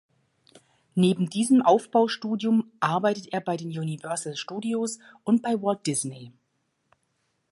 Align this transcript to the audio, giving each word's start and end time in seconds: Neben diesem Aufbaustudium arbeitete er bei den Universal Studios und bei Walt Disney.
Neben 0.95 1.29
diesem 1.29 1.61
Aufbaustudium 1.61 2.71
arbeitete 2.79 3.31
er 3.33 3.39
bei 3.41 3.55
den 3.55 3.67
Universal 3.69 4.35
Studios 4.35 4.97
und 5.23 5.43
bei 5.43 5.61
Walt 5.61 5.85
Disney. 5.85 6.33